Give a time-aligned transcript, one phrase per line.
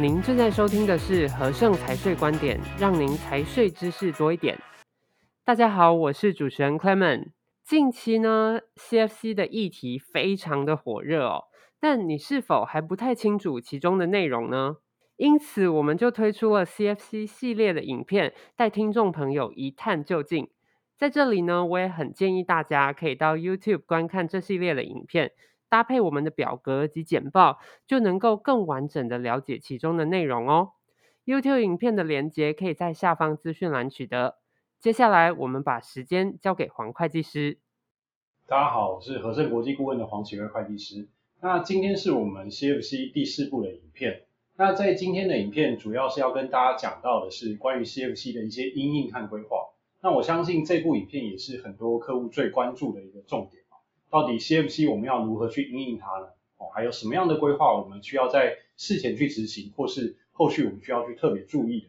[0.00, 4.56] 您正在收听的是和盛财税观点，让您财税知识多一点。
[5.44, 7.32] 大家好，我是主持人 Clement。
[7.64, 11.46] 近期呢，CFC 的议题非常的火热哦，
[11.80, 14.76] 但你是否还不太清楚其中的内容呢？
[15.16, 20.48] 因此，我们就推出了 CFC 系列的影片，带听众朋友一探究竟。
[20.96, 25.32] 在这里呢，我也很建议大家可以到 YouTube 观看这系列的影片。
[25.68, 30.72] 搭配我们的表格及简报，就能够更完整的了解其中的内容哦。
[31.24, 34.38] YouTube 影片的连接可以在下方资讯栏取得。
[34.80, 37.58] 接下来，我们把时间交给黄会计师。
[38.46, 41.08] 大家好，我是和盛国际顾问的黄启瑞会计师。
[41.40, 44.24] 那今天是我们 CFC 第四部的影片。
[44.56, 49.58] 那在今天的影片，主要是要跟大家讲到的是关于 CFC 的一些因应和规划。
[50.00, 53.62] 那我相信这部影片也是很多客户最关注的一个重点。
[54.10, 56.28] 到底 CFC 我们要如何去应应它呢？
[56.56, 61.86] 哦，还有什么样的规划我们需要在事前去执行，或是后续我们需要去特别注意的？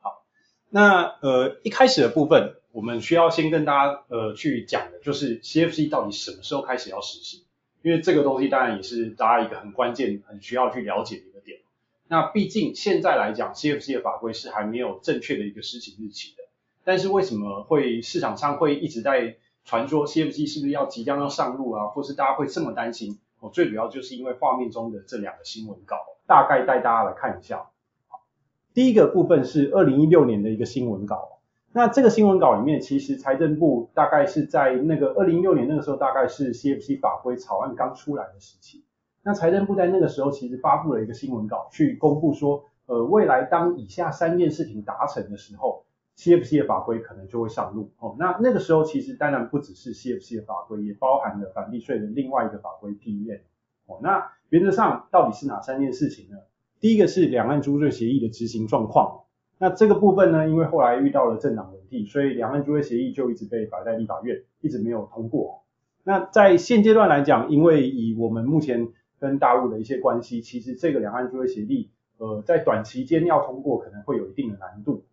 [0.00, 0.24] 好，
[0.70, 7.42] 那呃一开始的部分，我们需要先跟大家呃去讲的就是 CFC 到底什么时候开始要实行？
[7.82, 11.58] 因为这个东西当然也是大家一个很关键、很需要去了解的一个点。
[12.06, 16.44] 那毕竟现在来讲，CFC 的法规是还没有正确的一个施行日期的。
[16.84, 23.18] 但是为什么会市场上会一直在传说 CFC 是不是要即将要上路啊，或是大家会这么担心？
[23.40, 25.96] 我，最主要就是因为画面中的这两个新闻稿，
[26.26, 27.68] 大概带大家来看一下。
[28.08, 28.20] 好，
[28.74, 31.38] 第一个部分是二零一六年的一个新闻稿，
[31.72, 38.84] 那这个新闻稿里面，其实财政部大概是在那个二零一六年那个时候，大概是 CFC 法规草案刚出来的时期。
[39.22, 45.84] 那财政部在那个时候其实发布了一个新闻稿，去公布说，呃，未来当以下三件事情达成的时候。
[46.22, 53.40] CFC 的法规可能就会上路哦，那那个时候其实当然不只是 CFC 的法规，也包含了反避税的另外一个法规 PEN
[53.86, 53.98] 哦。
[54.00, 56.36] 那原则上到底是哪三件事情呢？
[56.78, 59.22] 第一个是两岸租税协议的执行状况，
[59.58, 65.64] 那这个部分呢，因为后来遇到了政党轮替，所以两岸租税协议就一直被摆在立法院，一直没有通过。
[66.04, 75.04] 那在现阶段来讲，因为以我们目前跟大陆的一些关系，其实这个两岸租税协议，呃，在短期间要通过可能会有一定的难度。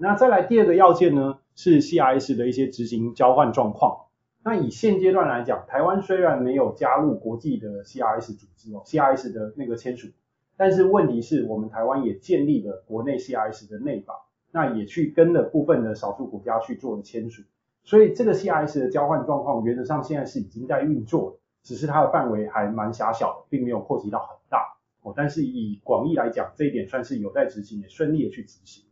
[0.00, 4.06] 那再来第二个要件呢，是 CRS 的一些执行交换状况。
[4.44, 10.08] 那以现阶段来讲，台湾虽然没有加入国际的 CRS 组织哦，CRS 的那个签署，
[10.56, 17.42] 但是问题是我们台湾也建立了国内 CRS 的内法，那也去跟了部分的少数国家去做了签署，
[17.82, 25.12] 所以这个 CRS 的交换状况原则上现在是已经在运作了，只是它的范围还蛮狭小的，并没有扩及到很大哦。
[25.16, 28.84] 但是以广义来讲，这一点算是有待执行，也顺利的去执行。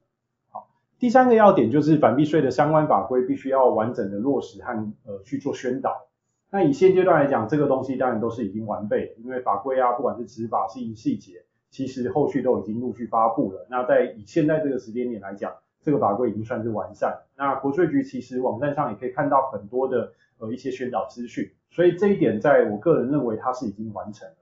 [0.98, 4.72] 第三个要点就是反避税的相关法规必须要完整的落实和
[5.04, 6.08] 呃去做宣导。
[6.50, 13.66] 那以现阶段来讲，这个东西当然都是已经完备，因为法规啊，不管是执法性细节，其实后续都已经陆续发布了。
[13.68, 15.52] 那在以现在这个时间点来讲，
[15.82, 17.18] 这个法规已经算是完善。
[17.36, 24.34] 那国税局其实网站上也可以看到很多的呃一些宣导资讯，所以这一点在我个人认为它是已经完成了。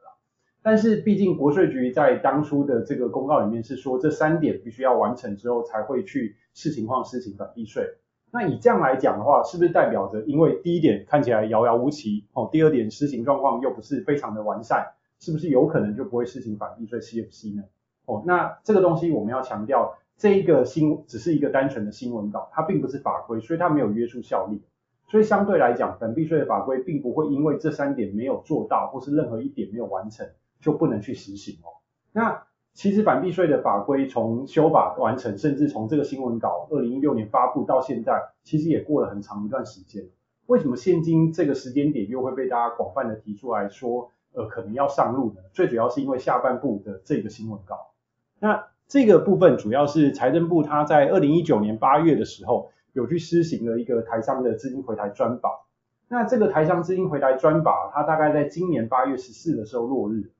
[0.62, 7.98] 但是毕竟国税局在当初的这个公告里面是说，这三点必须要完成之后才会去视情况施行反避税。
[8.30, 17.64] 那以这样来讲的话，是不是代表着因为第一点看起来遥遥无期哦，第二点施行状况又不是非常的完善，是不是有可能就不会施行反避税 CFC 呢？
[18.06, 24.62] 哦，那这个东西我们要强调，这一个新只是一个单纯的新闻稿，它并不是法规，所以它没有约束效力。
[25.08, 30.26] 所以相对来讲，反避税的法规并不会因为这三点没有做到，或是任何一点没有完成。
[30.60, 31.68] 就不能去实行哦。
[32.10, 40.04] 那其实反避税的法规从修法完成，甚至从这个新闻稿二零一六年发布到现在，其实也过了很长一段时间。
[40.46, 45.40] 为什么现今这个时间点又会被大家广泛的提出来说，呃，可能要上路呢？
[45.52, 47.92] 最主要是因为下半部的这个新闻稿。
[48.40, 55.64] 那这个部分主要是财政部他在二零一九年八月的时候有去施行了一个台商的资金回台专法。
[56.08, 60.32] 那这个台商资金回台专法，它大概在今年八月十四的时候落日。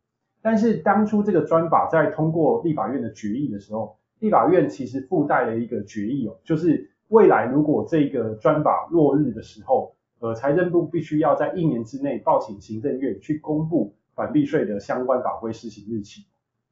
[0.44, 16.26] 但是当初这个专法在通过立法院的决议的时候，立法院其实附带了一个决议哦，就是未来如果这个专法落日的时候，呃，财政部必须要在一年之内报请行政院去公布反避税的相关法规施行日期。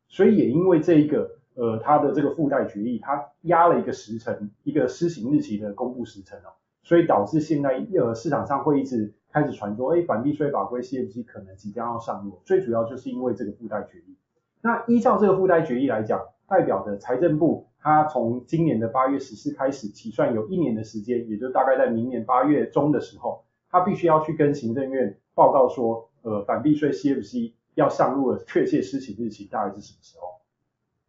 [0.07, 6.53] 所以也因为这一个，呃，它的这个附带决议，它压了一个时程，一个施行日期的公布时程哦，
[6.83, 9.15] 所以导致现在呃市场上会一直。
[9.33, 14.17] 开始传说，哎，反避税法规 CFC 可能即将要上路，最主要就是因为这个附带决议。
[14.61, 30.29] 那依照这个附带决议来讲，代表着财政部它从今年的八月十四开始起算有一年的时间，也就大概在明年八月中的时候，它必须要去跟行政院报告说，呃，反避税 CFC 要上路的确切施行日期大概是什么时候？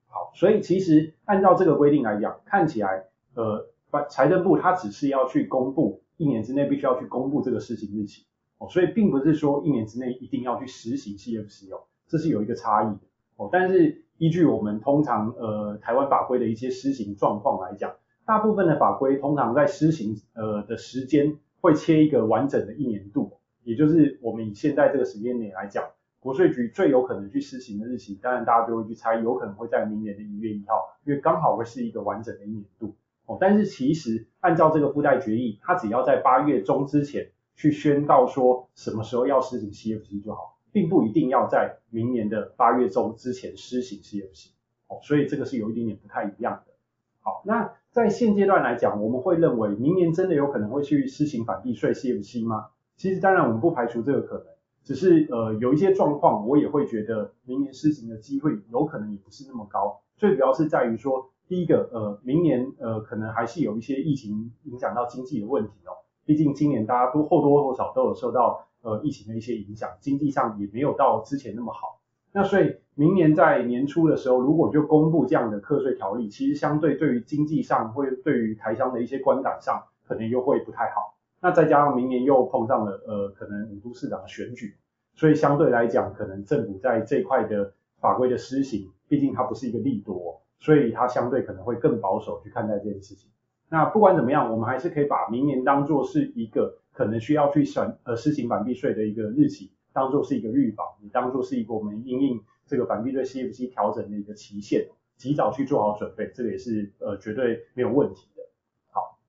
[0.08, 3.06] 好，所以其实按照这个规定来讲，看起来
[3.36, 3.68] 呃，
[4.10, 8.26] 财政部它只是要去公布一年之内必须要去公布这个施行日期
[8.58, 13.02] 哦，所以并不是说一年之内一定要去实行 CFC 哦，这是有一个差异的
[13.38, 13.50] 哦。
[13.52, 17.96] 但是依据我们通常呃台湾法规的一些施行状况来讲，
[18.26, 23.34] 大部分的法规通常在施行呃的时间会切一个完整的一年度，
[23.64, 25.84] 也就是我们以现在这个时间点来讲。
[26.20, 32.96] 国税局最有可能去施行的日期，当然大家就会去猜，有可能会在明年的一月一号，因为刚好会是一个完整的一年度
[33.26, 33.38] 哦。
[33.40, 44.50] 但是其实按照这个附带决议，它只要在八月中之前去宣告说什么时候要施行 CFC 就好，并不一定要在明年的八月中之前施行 CFC
[44.88, 45.00] 哦。
[45.04, 46.74] 所以这个是有一点点不太一样的。
[47.22, 52.68] 好，那在现阶段来讲，我们会认为明年真的有可能会去施行反避税 CFC 吗？
[52.96, 54.46] 其实当然我们不排除这个可能。
[54.84, 60.02] 只是呃有一些状况，我也会觉得明年施行的机会有可能也不是那么高。
[60.18, 65.92] 最主要是在于说，第一个呃明年呃可能还是有一些疫情影响到经济的问题哦。
[66.26, 72.00] 毕竟今年大家都或多或少都有受到呃疫情的一些影响，经济上也没有到之前那么好。
[72.32, 81.16] 那所以明年在年初的时候，如果就公布这样的课税条例，其实相对对于经济上会对于台商的一些观感上，可能又会不太好。
[81.42, 84.76] 那再加上明年又碰上了呃可能五都市长的选举，
[85.14, 93.30] 所以相对来讲，可能政府在这块的法规的施行，毕竟它不是一个利多，所以它相对可能会更保守去看待这件事情。
[93.68, 104.88] 那不管怎么样，我们还是可以把明年当做是一个可能需要去审呃施行反避税的一个日期，当做是一个预防，也当做是一个我们因应这个反避税 CFC 调整的一个期限，
[105.18, 108.44] 及早去做好准备，这个也是呃绝对没有问题的。
[108.90, 109.20] 好。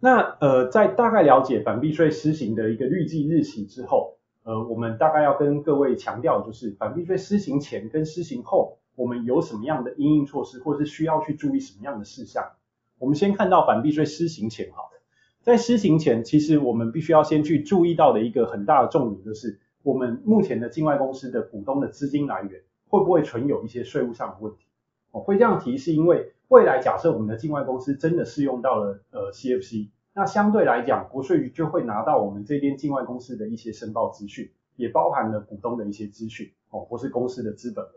[0.00, 12.52] 那呃，在大概了解反避税施行的一个预计日期之后，呃，我们大概要跟各位强调，就是反避税施行前跟施行后，我们有什么样的因应措施，或是需要去注意什么样的事项。
[12.98, 15.00] 我们先看到反避税施行前，好了，
[15.42, 24.66] 在施行前，其实我们必须要先去注意到的一个很大的重点，就是我们目前的境外公司的股东的资金来源会不会存有一些税务上的问题。
[25.10, 29.88] 我会这样提，是因为未来假设我们的境外公司真的适用到了呃 CFC。
[30.16, 37.90] 那相对来讲，国税局就会拿到我们这边境外公司的一些申报资讯，也包含了股东的一些资讯，哦，或是公司的资本额。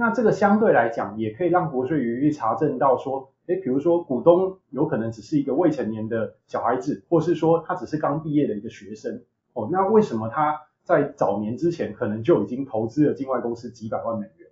[0.00, 14.48] 那这个相对来讲，也可以让国税局查证到说，诶，比如说股东有可能只是一个未成年的小孩子，或是说他只是刚毕业的一个学生，哦，那为什么他在早年之前可能就已经投资了境外公司几百万美元？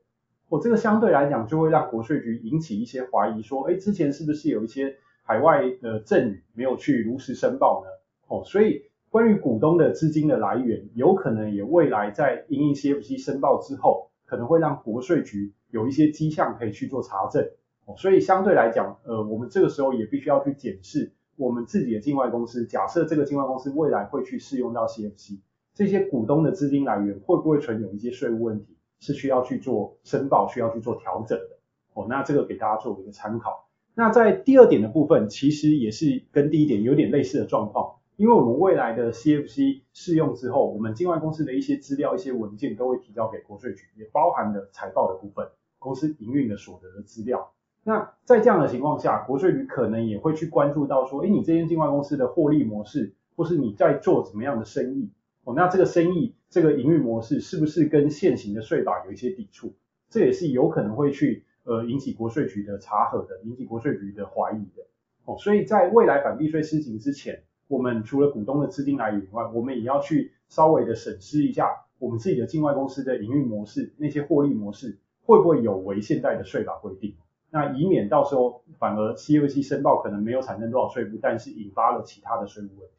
[0.50, 7.90] 哦，这个相对来讲就会让国税局引起一些怀疑，说，诶，之前是不是有一些海外的赠与没有去如实申报呢？
[8.28, 17.50] 哦，所以关于股东的资金的来源，有可能也未来在因应 CFC 申报之后，可能会让国税局有一些迹象可以去做查证。
[17.86, 25.38] 哦，所以相对来讲，呃，我们这个时候也必须要去检视我们自己的境外公司，假设这个境外公司未来会去适用到 CFC，
[25.74, 31.58] 这些股东的资金来源会不会存有一些税务问题，是需要去做申报、需要去做调整的。
[31.94, 33.68] 哦，那这个给大家做一个参考。
[33.94, 45.48] 那在第二点的部分，其实也是跟第一点有点类似的状况，因为我们未来的 CFC 适用之后，我们境外公司的一些资料、一些文件都会提交给国税局，也包含了财报的部分、
[45.78, 47.52] 公司营运的所得的资料。
[47.84, 55.12] 那在这样的情况下，国税局可能也会去关注到说，诶，你这间境外公司的获利模式，或是你在做怎么样的生意，
[55.44, 59.74] 哦，那这个生意这个营运模式是不是跟现行的税法有一些抵触？
[60.10, 61.44] 这也是有可能会去。
[61.64, 64.86] 呃，引起国税局的查核的，引起国税局的怀疑的，
[65.26, 77.14] 哦，所以在未来反避税施行之前，我们除了股东的资金来源以外，我们也要去稍微的审视一下我们自己的境外公司的营运模式，那些获利模式会不会有违现在的税法规定，
[77.50, 82.94] 那以免到时候反而 CFC 申报可能没有产生多少税负，但是引发了其他的税务问题。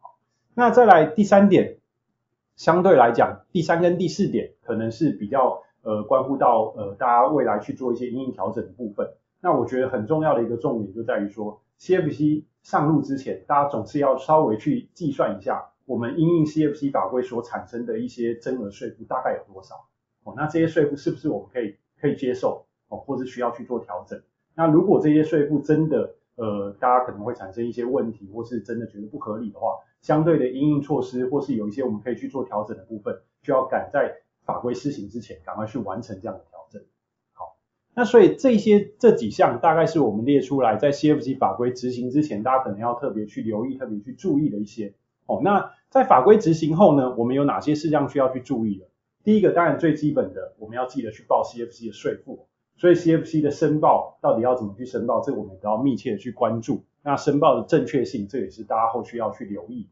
[0.00, 0.16] 好，
[0.54, 1.78] 那再来第三点，
[2.56, 5.62] 相对来讲，第三跟第四点可能是比较。
[5.80, 19.74] 呃，关乎到呃，大家未来去做一些营运调整的部分，那我觉得很重要的一个重点就在于说，CFC 上路之前，大家总是要稍微去计算一下，我们因应 CFC 法规所产生的一些增额税负大概有多少，
[20.24, 24.20] 哦，那这些税负是不是我们可以可以接受，哦，或是需要去做调整？
[24.54, 34.22] 那如果这些税负真的呃，大家可能会产生一些问题，或是真的觉得不合理的话，相对的因应措施或是有一些我们可以去做调整的部分，就要赶在。
[34.48, 36.57] 法规施行之前，赶快去完成这样的调。
[37.98, 44.94] 那所以这些这几项大概是我们列出来在 CFC 法规执行之前，大家可能要特别去留意、特别去注意的一些。
[45.26, 48.86] 哦，那在法规执行后呢，我们有哪些事项需要去注意的？
[49.24, 52.46] 第一个，当然最基本的，我们要记得去报 CFC 的税负。
[52.76, 56.84] 所以 CFC 的申报到底要怎么去申报，这个我们都要密切的去关注。
[57.02, 59.88] 那申报的正确性，这也是大家后续要去留意。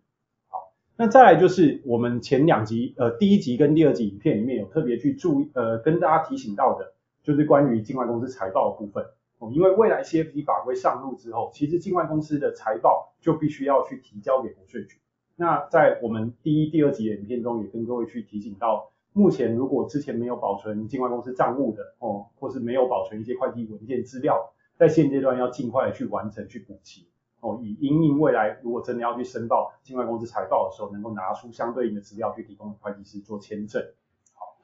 [0.47, 6.93] 好，那再来就是我们前两集，呃，第一集跟第二集影片里面有特别去注意，呃，跟大家提醒到的，
[7.27, 9.05] 就是关于境外公司财报的部分。
[9.41, 15.01] 哦，因为未来 CFC 法规上路之后，其实境外公司的财报就必须要去提交给国税局。
[15.35, 18.93] 那在我们第一、第二集的影片中，也跟各位去提醒到。
[19.13, 27.09] 目前如果之前没有保存境外公司账务的哦，或是没有保存一些会计文件资料，在现阶段要尽快的去完成去补齐
[27.41, 33.83] 哦，以因应未来如果真的要去申报境外公司财报的时候，能够拿出相对应的资料去提供会计师做签证。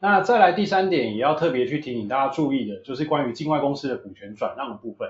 [0.05, 5.09] 那再来第三点也要特别去提醒大家注意的，就是关于境外公司的股权转让的部分。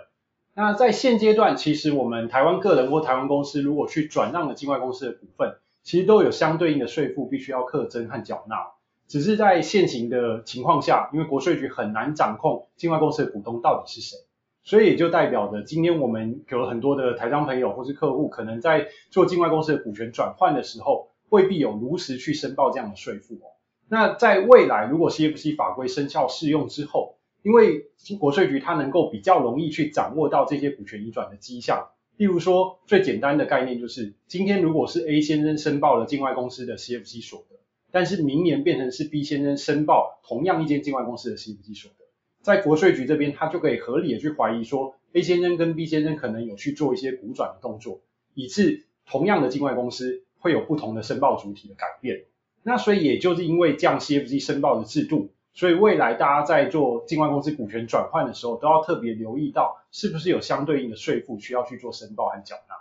[0.54, 8.66] 那在现阶段，其实我们台湾个人或台湾公司如果去转让了境外公司的股份，其实都有相对应的税负必须要课征和缴纳。
[9.08, 14.18] 只是在现行的情况下，因为国税局很难掌控境外公司的股东到底是谁，
[14.62, 23.48] 所以也就代表着今天我们有很多的台商朋友或是客户，可能在做境外公司的股权转换的时候，未必有如实去申报这样的税负哦。
[23.92, 37.56] 那在未来，如果 CFC 法规生效适用之后，因为国税局它能够比较容易去掌握到这些股权移转的迹象，例如说最简单的概念就是，今天如果是 A 先生申报了境外公司的 CFC 所得。
[37.90, 42.06] 但是明年变成是 B 先生申报同样一间境外公司的 CFC 所得，
[42.40, 48.00] 在国税局这边，他就可以合理的去怀疑说，A 先生跟 B 先生可能有去做一些股转的动作，
[48.32, 52.24] 以致同样的境外公司会有不同的申报主体的改变。
[52.62, 62.74] 那所以也就是因为这样 CFC 申报的制度，所以未来大家在做境外公司股权转换的时候，都要特别留意到是不是有相对应的税负需要去做申报和缴纳。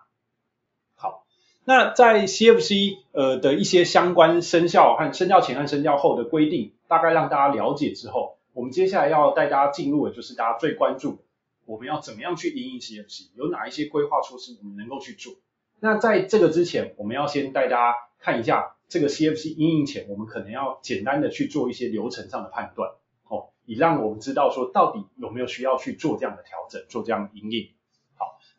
[0.96, 1.26] 好
[1.64, 11.20] 那在 CFC 呃的一些相关生效和生效前和生效后的规定，大概让大家了解之后，我们接下来要带大家进入的就是大家最关注，
[11.66, 15.34] 我们要怎么样去因应 CFC，有哪一些规划措施我们能够去做。
[15.80, 22.89] 那在这个之前，我们要先带大家看一下这个 CFC 阴影前，我们可能要简单的去做一些流程上的判断，
[23.29, 27.69] 哦，以让我们知道说到底有没有需要去做这样的调整，做这样的因应。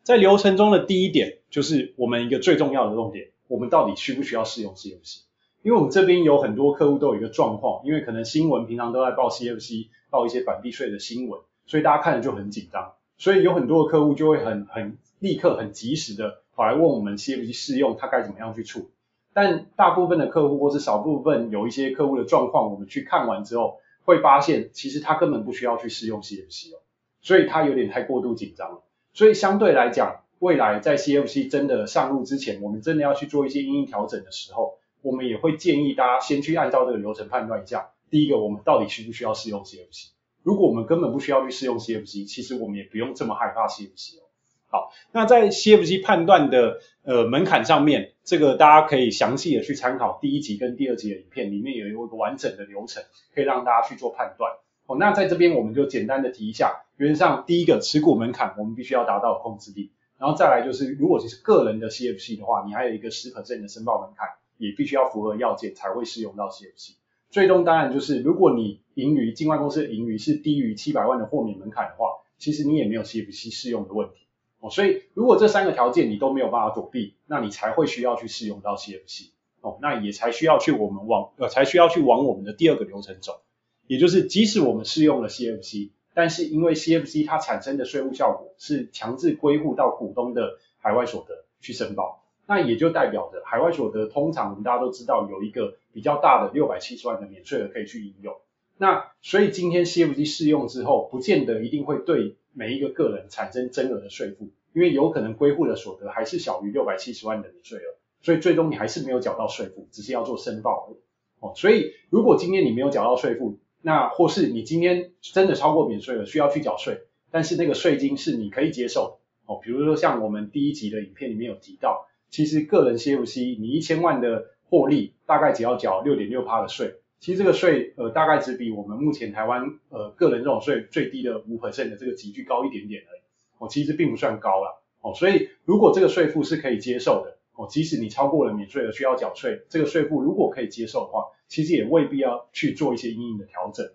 [0.01, 5.19] 在流程中的第一点，就是我们一个最重要的重点，我们到底需不需要适用 CFC？
[5.61, 18.85] 因为我们这边有很多客户都有一个状况，因为可能新闻平常都在报 CFC，报一些反避税的新闻，所以大家看着就很紧张，所以有很多的客户就会很很立刻很及时的跑来问我们 CFC 适用，他该怎么样去处理？
[19.33, 26.79] 但大部分的客户或是少部分有一些客户的状况，我们去看完之后，会发现其实他根本不需要去试用 CFC 哦，
[27.21, 28.83] 所以他有点太过度紧张了。
[29.13, 37.91] 所以相对来讲，未来在 CFC 真的上路之前，我们真的要去做一些因应调整的时候，我们也会建议大家先去按照这个流程判断一下。
[38.09, 40.09] 第一个，我们到底需不需要试用 CFC？
[40.43, 44.23] 如果我们根本不需要去试用 CFC，其实我们也不用这么害怕 CFC 哦。
[44.67, 53.03] 好，那在 CFC 判断的呃门槛上面，这个大家可以详细的去参考第一集跟第二集的影片，里面有一个完整的流程，
[53.35, 54.53] 可以让大家去做判断。
[54.85, 64.27] 哦，那在这边我们就简单的提一下，原则上第一个持股门槛我们必须要达到控制力，然后再来就是如果你是个人的 CFC 的话，你还有一个10%的申报门槛，
[64.57, 66.95] 也必须要符合要件才会适用到 CFC。
[67.29, 74.22] 最终当然就是如果你盈余境外公司的盈余是低于七百万的豁免门槛的话，其实你也没有 CFC 适用的问题。
[74.63, 79.31] 哦，所以如果这三个条件你都没有办法躲避，那你才会需要去适用到 CFC。
[79.59, 83.41] 哦，那也才需要去我们往呃才需要去往我们的第二个流程走。
[83.87, 98.35] 也就是，即使我们适用了 CFC，但是因为 CFC 它产生的税务效果是强制归户到股东的海外所得去申报，那也就代表着海外所得通常我们大家都知道有一个比较大的六百七十万的免税额可以去应用。
[98.83, 110.97] 那所以今天 CFC 适用之后，不见得一定会对每一个个人产生增额的税负，因为有可能归户的所得还是小于六百七十万的免税额，所以最终你还是没有缴到税负，只是要做申报而已。
[111.39, 119.61] 哦，所以如果今天你没有缴到税负，那或是你今天真的超过免税了，需要去缴税，但是那个税金是你可以接受哦。
[119.63, 133.21] 比如说像我们第一集的影片里面有提到，其实个人 CFC 你一千万的获利，大概只要缴六点六趴的税，其实这个税呃大概只比我们目前台湾呃个人这种税最低的五百分的这个级距高一点点而已
[133.59, 135.13] 哦，其实并不算高啦哦。
[135.15, 141.27] 所以如果这个税负是可以接受的哦，即使你超过了免税额需要缴税，这个税负如果可以接受的话。
[141.49, 143.87] 其实也未必要去做一些因应的调整。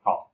[0.00, 0.30] 好，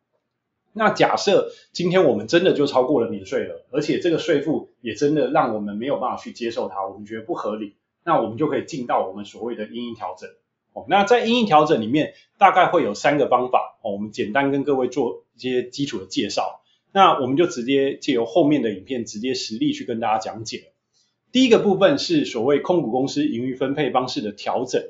[0.75, 10.29] 那假设今天我们真的就超过了免税了，而且这个税负也真的让我们没有办法去接受它，我们觉得不合理，那我们就可以进到我们所谓的因应调整。
[10.77, 13.79] 哦，那在阴影调整里面，大概会有三个方法。
[13.83, 16.61] 哦，我们简单跟各位做一些基础的介绍。
[16.93, 20.73] 那我们就直接借由后面的影片直接实例去跟大家讲解。
[21.33, 24.83] 第一个部分是所谓控股公司盈余分配方式的调整。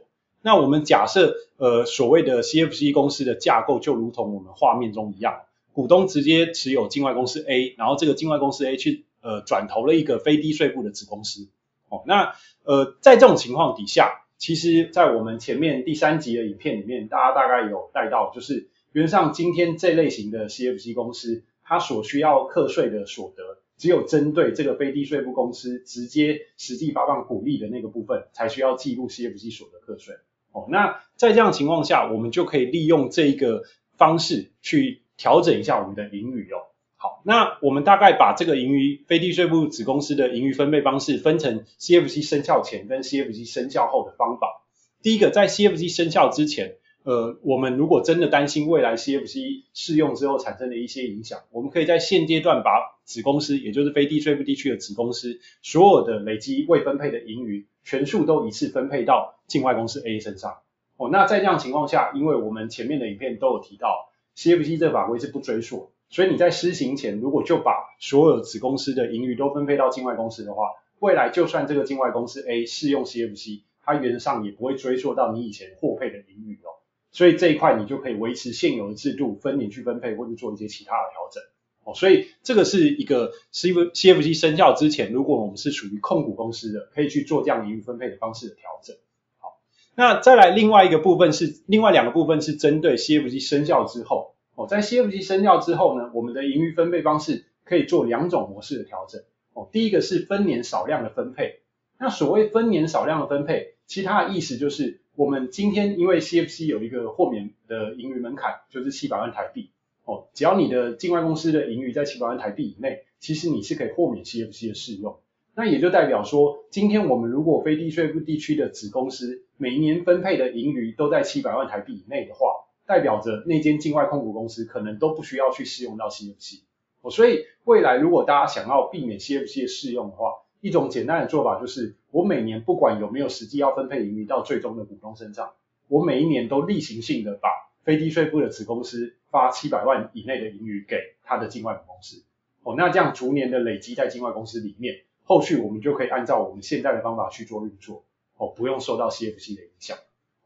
[0.43, 11.49] 那我们假设呃所谓的 CFC 公司的架构就如同我们画面中一样，股东直接持有境外公司 A，然后这个境外公司 A 去呃转投了一个非低税负的子公司。
[11.88, 30.14] 哦，那呃在这种情况底下，其实在我们前面第三集的影片里面，大家大概有带到，就是原则上今天这类型的 CFC 公司，它所需要课税的所得，只有针对这个非低税负公司直接实际发放股利的那个部分，才需要记录 CFC 所得课税。
[30.52, 33.64] 哦，那在这样情况下，我们就可以利用这一个
[33.97, 36.59] 方式去调整一下我们的盈余哦。
[37.07, 44.65] 好，那我们大概把这个盈余非地税部子公司的盈余分配方式分成 CFC 生效前跟 CFC 生效后的方法。
[45.03, 46.79] 第一个，在 CFC 生效之前。
[47.05, 60.57] 呃，我们如果真的担心未来 CFC 适用之后产生的一些影响，我们可以在现阶段把子公司，也就是非地税部地区的子公司，所有的累积未分配的盈余，全数都一次分配到境外公司 A 身上。
[60.97, 70.71] 哦，那在这样情况下，因为我们前面的影片都有提到，CFC 这法规是不追溯，所以你在施行前，如果就把所有子公司的盈余都分配到境外公司的话，
[71.01, 76.79] 未来就算这个境外公司 A 适用 CFC，它原则上也不会追溯到你以前获配的盈余哦。
[77.11, 81.43] 所以这一块你就可以维持现有的制度，分年去分配，或者做一些其他的调整。
[81.85, 88.95] 哦，所以这个是一个 CFC 生效之前，如果我们是属于控股公司的，可以去做这样盈余分配的方式的调整。
[89.39, 89.59] 好，
[89.97, 94.36] 那再来另外一个部分是，另外两个部分是针对 CFC 生效之后。
[94.57, 99.23] 哦，在 CFC 生效之后呢，我们的盈余分配方式可以做两种模式的调整。
[99.55, 101.61] 哦，第一个是分年少量的分配。
[101.99, 105.01] 那所谓分年少量的分配，其他的意思就是。
[105.17, 109.71] 我们今天因为 CFC 有一个豁免的盈余门槛，就是七百万台币
[110.05, 115.16] 哦，只要你的境外公司的盈余在七百万台币以内，其实你是可以豁免 CFC 的适用。
[115.55, 126.61] 那也就代表说，今天我们如果非低税负地区的子公司每年分配的盈余都在七百万台币以内的话，代表着那间境外控股公司可能都不需要去适用到 CFC
[127.03, 127.11] 哦。
[127.11, 135.53] 所以未来如果大家想要避免 CFC 的适用的话，一种简单的做法就是，我每年不管有没有实际要分配盈余到最终的股东身上，
[135.88, 137.51] 我每一年都例行性的把
[137.85, 142.25] 非低税负的子公司发七百万以内的盈余给他的境外母公司。
[142.62, 148.05] 哦，那这样逐年的累积在境外公司里面，后续我们就可以按照我们现在的方法去做运作，
[148.37, 149.96] 哦，不用受到 CFC 的影响。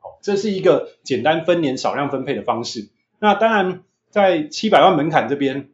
[0.00, 2.88] 好，这是一个简单分年少量分配的方式。
[3.20, 5.70] 那当然，在七百万门槛这边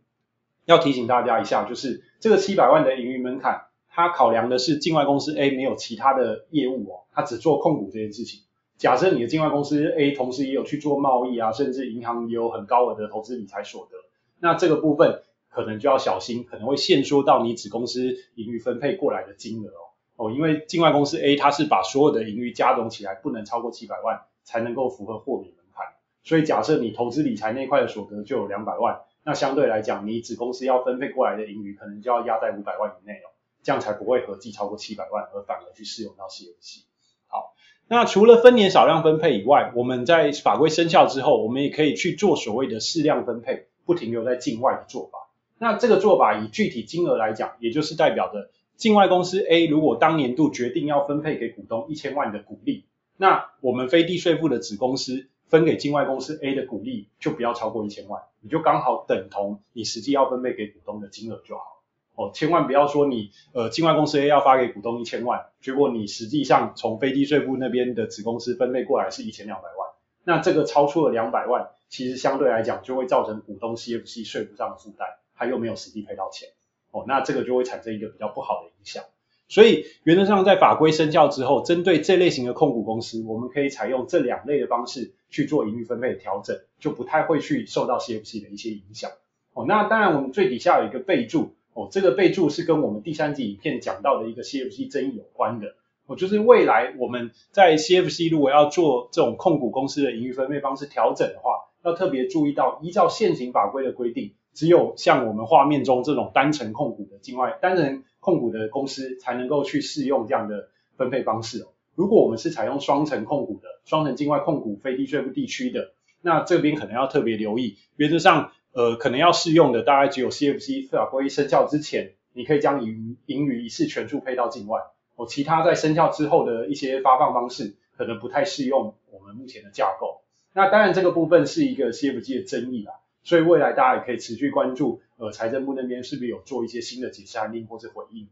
[0.66, 3.62] 要提醒大家一下，就是这个七百万的盈余门槛。
[3.88, 8.42] 它考量的是境外公司 A 没有其他的业务哦，它只做控股这件事情。
[8.76, 13.96] 假设你的境外公司 A 同时也有去做贸易啊，甚至银行也有很高额的投资理财所得，
[14.38, 19.86] 那这个部分可能就要小心，可能会限缩到你子公司盈余分配过来的金额哦。
[20.16, 25.87] 哦，因为境外公司 A 它是把所有的盈余加总起来不能超过七百万才能够符合豁免门槛，
[26.24, 33.31] 所以假设你投资理财那块的所得就有两百万，那相对来讲你子公司要分配过来的盈余可能就要压在五百万以内哦。
[33.62, 36.85] 这样才不会合计超过七百万，而反而去适用到 CFC。
[37.26, 37.52] 好，
[37.88, 45.18] 那除了分年少量分配以外，我们在法规生效之后，我们也可以去做所谓的适量分配，不停留在境外的做法。
[45.59, 52.84] 那这个做法以具体金额来讲，也就是代表着境外公司 A 如果当年度决定要分配给股东一千万的股利，
[53.16, 61.82] 那我们非低税负的子公司分给境外公司 A 的股利就不要超过一千万，你就刚好等同你实际要分配给股东的金额就好。
[62.16, 69.90] 哦，千万不要说你呃境外公司 A 要发给股东一千万，结果你实际上从非低税负那边的子公司分配过来是一千两百万，
[70.24, 76.48] 那这个超出了两百万，其实相对来讲就会造成股东 CFC 税负上的负担，他又没有实际赔到钱，
[76.96, 79.04] 哦，那这个就会产生一个比较不好的影响。
[79.48, 89.11] 所以原则上在法规生效之后，针对这类型的控股公司，我们可以采用这两类的方式去做盈余分配的调整，就不太会去受到 CFC 的一些影响。
[89.52, 91.54] 哦，那当然我们最底下有一个备注。
[91.74, 95.74] 哦，这个备注是跟我们第三集影片讲到的一个 CFC 争议有关的。
[96.06, 101.50] 哦，就是未来我们在 CFC 如果要做这种控股公司的盈余分配方式调整的话，
[101.87, 111.68] 要特别注意到，依照现行法规的规定，只有像我们画面中这种单成控股的境外单人控股的公司才能够去适用这样的分配方式哦。
[111.94, 118.53] 如果我们是采用双层控股的、双层境外控股非低税负地区的，那这边可能要特别留意，原则上。
[118.72, 124.83] 呃，可能要适用的大概只有 CFC 法规生效之前，你可以将盈盈余一次全数配到境外。
[125.14, 130.20] 哦，其他在生效之后的一些发放方式，可能不太适用我们目前的架构。
[130.57, 138.27] 那当然这个部分是一个 CFC 的争议啦，所以未来大家也可以持续关注，呃，财政部那边是不是有做一些新的解释函令或者回应。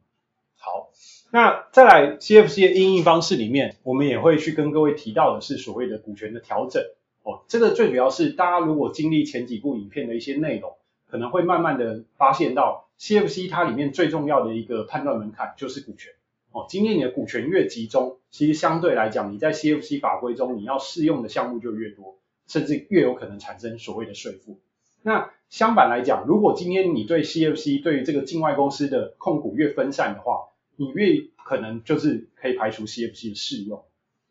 [0.57, 0.89] 好，
[1.31, 6.83] 那再来 CFC 的应用方式里面，我们也会去跟各位提到的是所谓的股权的调整。
[7.25, 10.73] 哦，这个最主要是大家如果经历前几部影片的一些内容，
[11.11, 16.15] 可能会慢慢的发现到 CFC 它里面最重要的一个判断门槛就是股权。
[16.55, 24.61] 哦，今天你的股权越集中，其实相对来讲，你在 CFC 法规中你要适用的项目就越多，甚至越有可能产生所谓的税负。
[25.03, 33.83] 那相反来讲，如果今天你对 CFC 对于这个境外公司的控股越分散的话，你越可能就是可以排除 CFC 的适用。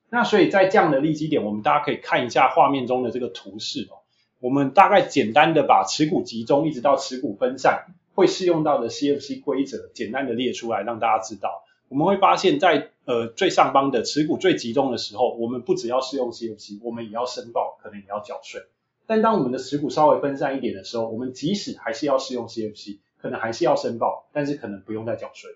[0.09, 3.99] 那所以在这样的利基点，我们大家可以看一下画面中的这个图示哦。
[4.39, 11.62] 我们大概简单的把持股集中一直到持股分散会适用到的 CFC 规则简单的列出来，让大家知道。
[11.93, 18.63] 我们会发现在，呃最上方的持股最集中的时候，我们不只要适用 CFC，我们也要申报，可能也要缴税。
[19.05, 25.51] 但当我们的持股稍微分散一点的时候，我们即使还是要适用 CFC，可能还是要申报，但是可能不用再缴税。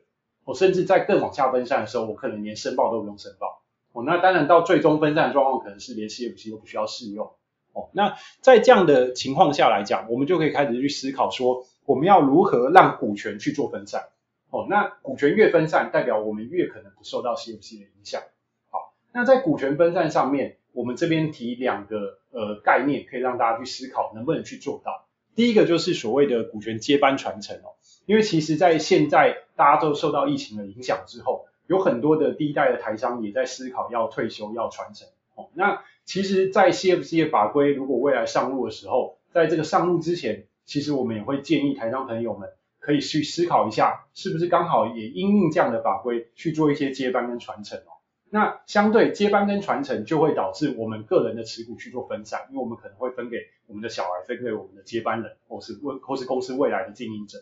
[0.45, 3.63] 我甚至在更往下分散的时候，我可能连申报都不用申报。
[3.93, 7.31] 哦，那当然到最终分散的状况，可能是连 CFC 都不需要适用。
[7.73, 14.09] 哦，那在这样的情况下来讲，我们就可以开始去思考说，我们要如何让股权去做分散。
[14.49, 18.21] 哦，那股权越分散，代表我们越可能不受到 CFC 的影响。
[18.69, 25.05] 好，那在股权分散上面，我们这边提两个呃概念，可以让大家去思考能不能去做到。
[25.35, 27.75] 第一个就是所谓的股权接班传承哦。
[28.05, 35.09] 因为其实，在现在大家都受到疫情的影响之后，有很多的第一代的台商也在思考要退休、要传承。
[35.35, 42.49] 哦，那其实，在 CFC 的法规如果未来上路的时候，在这个上路之前，其实我们也会建议台商朋友们
[42.87, 47.99] 可以去思考一下，是不是刚好也因应这样的法规去做一些接班跟传承哦。
[48.29, 57.39] 那相对接班跟传承就会导致我们个人的持股去做分散，因为我们可能会分给我们的小孩，分给我们的接班人，或是未或是公司未来的经营者。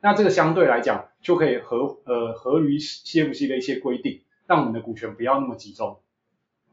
[0.00, 5.98] 那这个相对来讲就可以合呃合于 CFC 的一些规定，让我们的股权不要那么集中。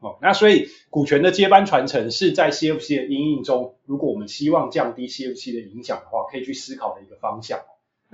[0.00, 7.60] 哦，那所以股权的接班传承是在 CFC 的因应中，如果我们希望降低 CFC 的影响的话，可以去思考的一个方向。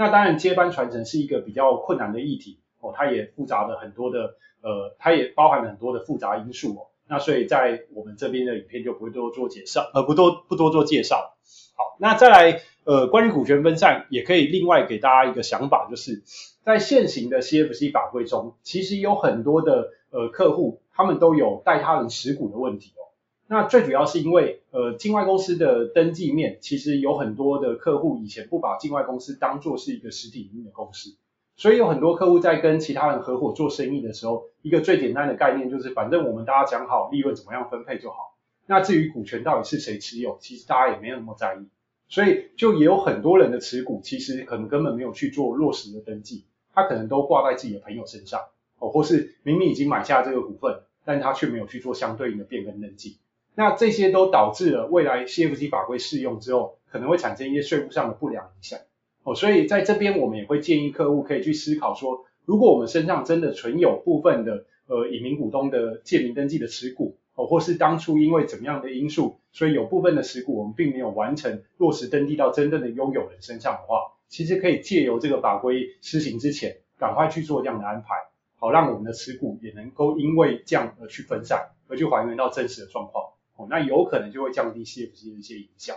[0.00, 6.86] 那当然接班传承是一个比较困难的议题哦，它也复杂的很多的呃，它也包含了很多的复杂因素哦。
[7.06, 11.36] 那所以在我们这边的影片就不会多做介绍，呃，不多不多做介绍。
[11.76, 12.62] 好，那再来。
[12.82, 16.22] 呃，关于股权分散，也可以另外给大家一个想法，就是
[16.64, 23.09] 在现行的 CFC 法规中，其实有很多的呃客户，他们都有代他人持股的问题哦。
[23.52, 31.16] 那最主要是因为呃境外公司的登记面，其实有很多的客户以前不把境外公司当作是一个实体营运的公司，
[31.56, 38.36] 所以有很多客户在跟其他人合伙做生意的时候，一个最简单的概念就是，反正我们大家讲好利润怎么样分配就好。
[38.66, 41.66] 那至于股权到底是谁持有，其实大家也没有那么在意。
[42.08, 48.42] 所以就也有很多人的持股，其实可能根本没有去做落实的登记，他可能都挂在自己的朋友身上，
[48.78, 53.18] 哦，或是明明已经买下这个股份，但他却没有去做相对应的变更登记。
[53.54, 58.78] 那这些都导致了未来 CFC 法规适用之后，可能会产生一些税务上的不良影响。
[59.22, 67.46] 哦，所以在这边我们也会建议客户可以去思考说，如果我们身上真的存有部分的呃隐名股东的借名登记的持股哦。
[67.46, 78.14] 或是当初因为怎么样的因素，所以有部分的持股我们并没有完成落实登记到真正的拥有人身上的话，其实可以借由这个法规施行之前，赶快去做这样的安排，
[78.56, 83.29] 好让我们的持股也能够因为这样而去分散，而去还原到真实的状况，
[83.60, 85.96] 哦，那有可能就会降低 CFC 的一些影响。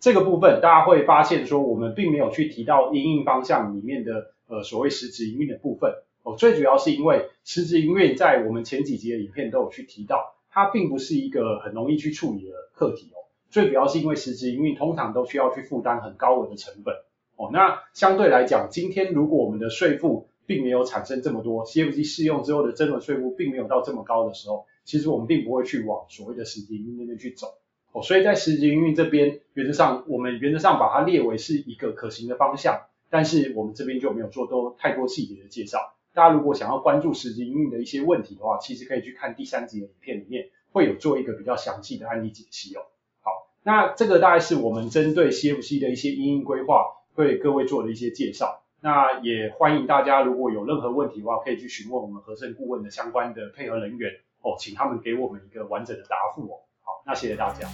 [0.00, 10.34] 这个部分大家会发现说，我们并没有去提到营运方向里面的呃所谓实质营运的部分，哦，最主要是因为实质营运在我们前几集的影片都有去提到。
[10.54, 16.94] 它并不是一个很容易去处理的课题哦，最主要是因为实质营运通常都需要去负担很高额的成本
[17.36, 17.48] 哦。
[17.50, 27.46] 那相对来讲，今天如果我们的税负并没有产生这么多，CFC 适用之后的增额税负并没有到这么高的时候，其实我们并不会去往所谓的实质营运那边去走
[27.92, 28.02] 哦。
[28.02, 35.94] 所以在实质营运这边，原则上我们原则上把它列为是一个可行的方向，但是我们这边就没有做多太多细节的介绍。
[36.14, 42.82] 大家如果想要关注实质营运的一些问题的话，其实可以去看第三集的影片里面，会有做一个比较详细的案例解析哦。
[43.22, 43.30] 好，
[43.62, 46.84] 那这个大概是我们针对 CFC 的一些营运规划，
[47.16, 48.61] 对各位做的一些介绍。
[48.84, 56.58] 那也欢迎大家如果有任何问题的话，可以去询问我们和盛顾问的相关的配合人员哦，请他们给我们一个完整的答复哦。
[56.82, 57.68] 好，那谢谢大家。